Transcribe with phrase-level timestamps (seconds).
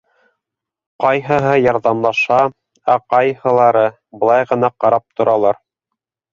[1.03, 2.41] Ҡайһыһы ярҙамлаша,
[2.95, 3.87] ә ҡайһылары
[4.25, 5.65] былай ғына ҡарап торалар.